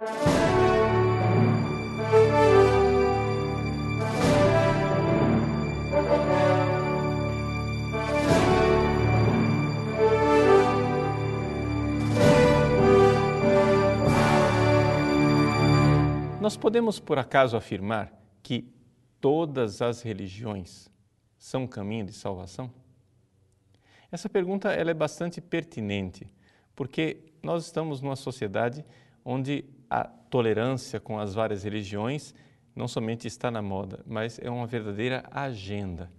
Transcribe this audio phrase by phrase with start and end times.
[0.00, 0.08] Nós
[16.56, 18.10] podemos, por acaso, afirmar
[18.42, 18.72] que
[19.20, 20.88] todas as religiões
[21.36, 22.72] são caminho de salvação?
[24.10, 26.26] Essa pergunta ela é bastante pertinente,
[26.74, 28.82] porque nós estamos numa sociedade
[29.22, 32.32] onde a tolerância com as várias religiões
[32.74, 36.10] não somente está na moda, mas é uma verdadeira agenda.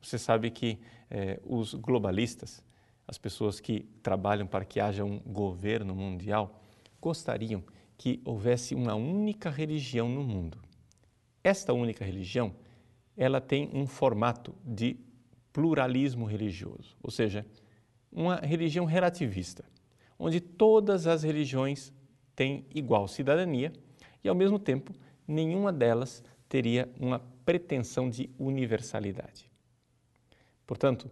[0.00, 0.78] Você sabe que
[1.10, 2.62] eh, os globalistas,
[3.06, 6.62] as pessoas que trabalham para que haja um governo mundial,
[7.00, 7.64] gostariam
[7.96, 10.58] que houvesse uma única religião no mundo.
[11.42, 12.54] Esta única religião,
[13.16, 14.96] ela tem um formato de
[15.52, 17.44] pluralismo religioso, ou seja,
[18.12, 19.64] uma religião relativista,
[20.16, 21.92] onde todas as religiões
[22.38, 23.72] têm igual cidadania
[24.22, 24.94] e, ao mesmo tempo,
[25.26, 29.50] nenhuma delas teria uma pretensão de universalidade.
[30.64, 31.10] Portanto,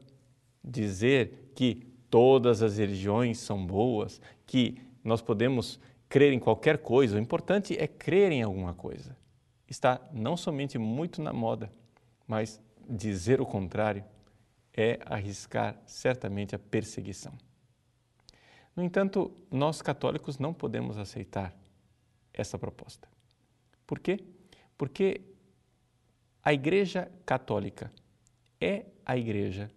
[0.63, 7.21] dizer que todas as religiões são boas, que nós podemos crer em qualquer coisa, o
[7.21, 9.17] importante é crer em alguma coisa.
[9.69, 11.73] Está não somente muito na moda,
[12.25, 14.05] mas dizer o contrário
[14.73, 17.33] é arriscar certamente a perseguição.
[18.77, 21.57] No entanto, nós católicos não podemos aceitar
[22.33, 23.09] essa proposta.
[23.87, 24.23] Por quê?
[24.77, 25.23] Porque
[26.43, 27.91] a Igreja Católica
[28.61, 29.71] é a igreja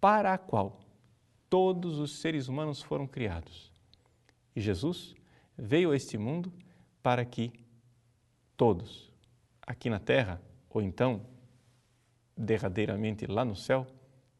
[0.00, 0.80] para a qual
[1.48, 3.72] todos os seres humanos foram criados.
[4.54, 5.14] E Jesus
[5.56, 6.52] veio a este mundo
[7.02, 7.52] para que
[8.56, 9.12] todos,
[9.62, 11.24] aqui na terra, ou então
[12.36, 13.86] derradeiramente lá no céu,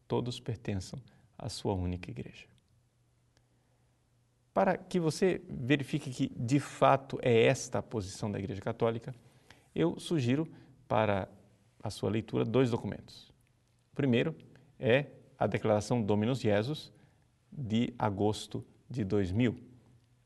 [0.08, 1.00] todos pertençam
[1.38, 2.53] à sua única igreja.
[4.54, 9.12] Para que você verifique que de fato é esta a posição da Igreja Católica,
[9.74, 10.48] eu sugiro
[10.86, 11.28] para
[11.82, 13.28] a sua leitura dois documentos.
[13.92, 14.34] O primeiro
[14.78, 16.92] é a Declaração Dominus Jesus
[17.52, 19.58] de agosto de 2000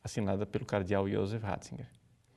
[0.04, 1.88] assinada pelo cardeal Joseph Ratzinger.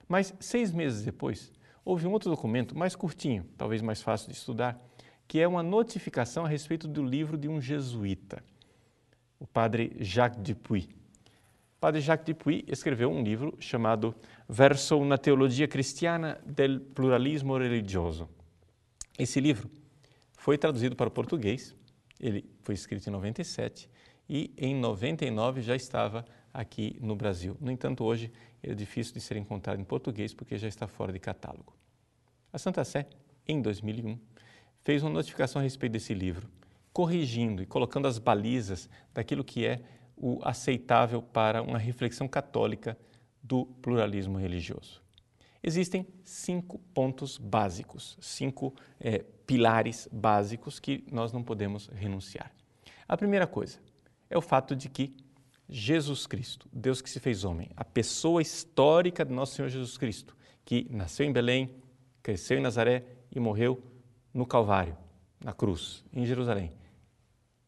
[0.07, 1.51] Mas seis meses depois,
[1.83, 4.79] houve um outro documento mais curtinho, talvez mais fácil de estudar,
[5.27, 8.43] que é uma notificação a respeito do livro de um jesuíta,
[9.39, 11.00] o padre Jacques Dupuy.
[11.81, 14.13] Padre Jacques Dupuy escreveu um livro chamado
[14.47, 18.29] Verso na Teologia Cristiana del Pluralismo Religioso.
[19.17, 19.67] Esse livro
[20.37, 21.75] foi traduzido para o português,
[22.19, 23.89] ele foi escrito em 97
[24.29, 27.57] e em 99 já estava aqui no Brasil.
[27.59, 28.31] No entanto, hoje
[28.61, 31.75] é difícil de ser encontrado em português porque já está fora de catálogo.
[32.53, 33.07] A Santa Sé,
[33.47, 34.19] em 2001,
[34.83, 36.47] fez uma notificação a respeito desse livro,
[36.93, 39.81] corrigindo e colocando as balizas daquilo que é
[40.21, 42.95] o aceitável para uma reflexão católica
[43.41, 45.01] do pluralismo religioso.
[45.63, 52.51] Existem cinco pontos básicos, cinco é, pilares básicos que nós não podemos renunciar.
[53.07, 53.79] A primeira coisa
[54.29, 55.17] é o fato de que
[55.67, 60.35] Jesus Cristo, Deus que se fez homem, a pessoa histórica do nosso Senhor Jesus Cristo,
[60.63, 61.71] que nasceu em Belém,
[62.21, 63.81] cresceu em Nazaré e morreu
[64.31, 64.95] no Calvário,
[65.43, 66.71] na cruz, em Jerusalém.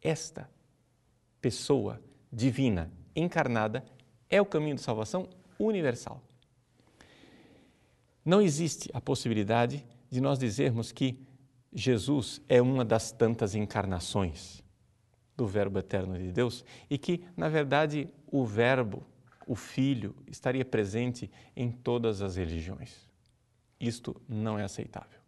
[0.01, 0.49] Esta
[1.41, 1.99] pessoa
[2.33, 3.85] divina, encarnada,
[4.29, 5.29] é o caminho de salvação
[5.59, 6.21] universal.
[8.25, 11.19] Não existe a possibilidade de nós dizermos que
[11.71, 14.63] Jesus é uma das tantas encarnações
[15.35, 19.03] do Verbo eterno de Deus e que, na verdade, o Verbo,
[19.47, 23.09] o Filho, estaria presente em todas as religiões.
[23.79, 25.19] Isto não é aceitável.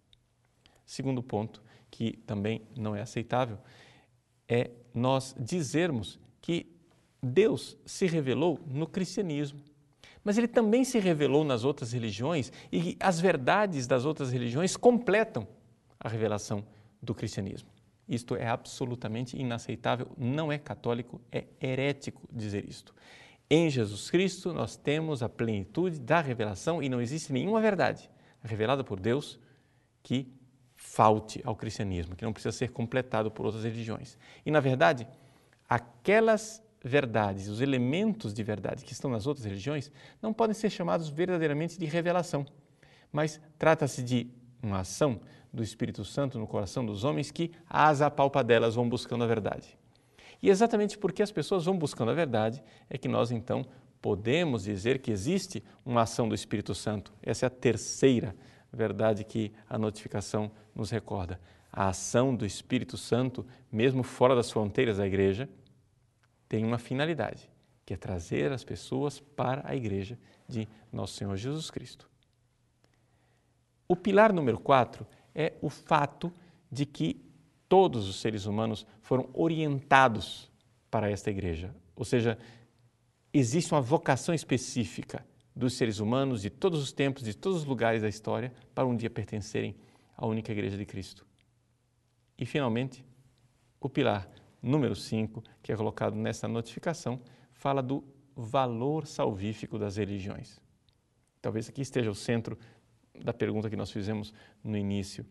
[0.85, 3.57] Segundo ponto, que também não é aceitável,
[4.47, 6.74] é nós dizermos que
[7.25, 9.59] Deus se revelou no cristianismo,
[10.23, 15.47] mas ele também se revelou nas outras religiões e as verdades das outras religiões completam
[15.99, 16.63] a revelação
[17.01, 17.69] do cristianismo.
[18.07, 22.93] Isto é absolutamente inaceitável, não é católico, é herético dizer isto.
[23.49, 28.09] Em Jesus Cristo nós temos a plenitude da revelação e não existe nenhuma verdade
[28.43, 29.39] revelada por Deus
[30.03, 30.31] que
[30.75, 34.17] falte ao cristianismo, que não precisa ser completado por outras religiões.
[34.45, 35.07] E na verdade,
[35.67, 39.91] aquelas verdades, os elementos de verdade que estão nas outras religiões,
[40.21, 42.45] não podem ser chamados verdadeiramente de revelação,
[43.11, 44.29] mas trata-se de
[44.61, 45.19] uma ação
[45.51, 49.79] do Espírito Santo no coração dos homens que, às apalpadelas, vão buscando a verdade.
[50.43, 53.65] E exatamente porque as pessoas vão buscando a verdade é que nós então
[53.99, 57.11] podemos dizer que existe uma ação do Espírito Santo.
[57.23, 58.35] Essa é a terceira
[58.71, 61.39] verdade que a notificação nos recorda.
[61.71, 65.49] A ação do Espírito Santo, mesmo fora das fronteiras da igreja,
[66.55, 67.49] tem uma finalidade,
[67.85, 70.17] que é trazer as pessoas para a igreja
[70.47, 72.09] de Nosso Senhor Jesus Cristo.
[73.89, 75.05] O pilar número quatro
[75.35, 76.31] é o fato
[76.71, 77.21] de que
[77.67, 80.49] todos os seres humanos foram orientados
[80.89, 82.39] para esta igreja, ou seja,
[83.33, 88.01] existe uma vocação específica dos seres humanos de todos os tempos, de todos os lugares
[88.01, 89.75] da história, para um dia pertencerem
[90.15, 91.27] à única igreja de Cristo.
[92.37, 93.03] E, finalmente,
[93.77, 94.25] o pilar
[94.65, 97.21] número 5, que é colocado nessa notificação,
[97.53, 98.03] fala do
[98.35, 100.59] valor salvífico das religiões.
[101.41, 102.57] Talvez aqui esteja o centro
[103.23, 104.33] da pergunta que nós fizemos
[104.63, 105.25] no início.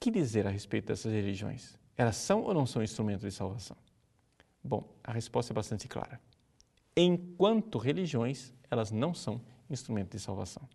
[0.00, 1.78] Que dizer a respeito dessas religiões?
[1.96, 3.76] Elas são ou não são instrumentos de salvação?
[4.64, 6.18] Bom, a resposta é bastante clara.
[6.96, 10.66] Enquanto religiões, elas não são instrumento de salvação.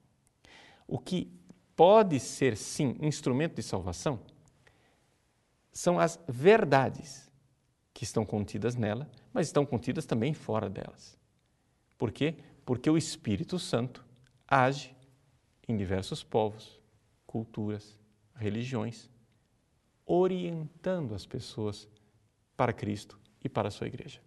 [0.87, 1.31] O que
[1.75, 4.19] pode ser, sim, instrumento de salvação
[5.71, 7.29] são as verdades
[7.93, 11.17] que estão contidas nela, mas estão contidas também fora delas.
[11.97, 12.35] Por quê?
[12.65, 14.05] Porque o Espírito Santo
[14.47, 14.95] age
[15.67, 16.79] em diversos povos,
[17.25, 17.97] culturas,
[18.35, 19.09] religiões,
[20.05, 21.87] orientando as pessoas
[22.57, 24.19] para Cristo e para a sua igreja.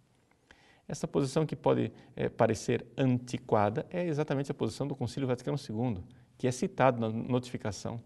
[0.86, 6.02] Essa posição que pode é, parecer antiquada é exatamente a posição do Concílio Vaticano II,
[6.36, 8.02] que é citado na notificação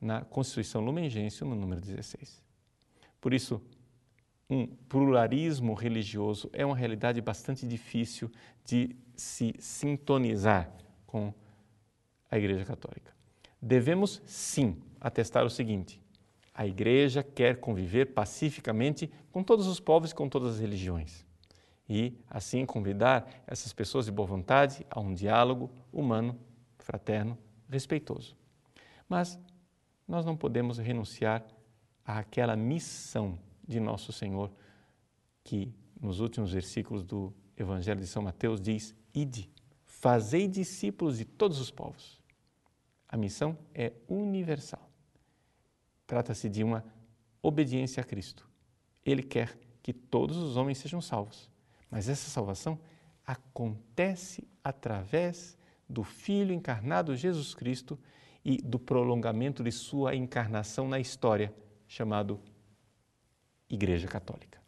[0.00, 2.42] na Constituição Lumen Gentium, no número 16.
[3.22, 3.62] Por isso,
[4.50, 8.30] um pluralismo religioso é uma realidade bastante difícil
[8.64, 10.70] de se sintonizar
[11.06, 11.32] com
[12.28, 13.14] a Igreja Católica.
[13.60, 16.00] Devemos, sim, atestar o seguinte:
[16.52, 21.24] a Igreja quer conviver pacificamente com todos os povos e com todas as religiões
[21.88, 26.36] e, assim, convidar essas pessoas de boa vontade a um diálogo humano,
[26.78, 27.38] fraterno,
[27.70, 28.36] respeitoso.
[29.08, 29.38] Mas
[30.08, 31.46] nós não podemos renunciar
[32.04, 34.50] àquela missão de nosso Senhor,
[35.44, 39.50] que nos últimos versículos do Evangelho de São Mateus diz: Ide,
[39.84, 42.20] fazei discípulos de todos os povos.
[43.08, 44.88] A missão é universal.
[46.06, 46.84] Trata-se de uma
[47.42, 48.48] obediência a Cristo.
[49.04, 51.50] Ele quer que todos os homens sejam salvos.
[51.90, 52.78] Mas essa salvação
[53.26, 55.58] acontece através
[55.88, 57.98] do Filho encarnado Jesus Cristo
[58.44, 61.54] e do prolongamento de sua encarnação na história,
[61.92, 62.40] chamado
[63.68, 64.61] Igreja Católica.